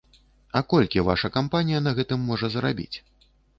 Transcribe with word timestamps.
А 0.59 0.63
колькі 0.71 1.03
ваша 1.09 1.31
кампанія 1.37 1.83
на 1.89 1.95
гэтым 2.01 2.25
зможа 2.25 2.53
зарабіць? 2.57 2.93